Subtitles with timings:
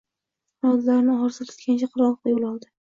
[0.63, 2.77] Qanotlarini og‘ir silkigancha qirg‘oqqa yo‘l oldi.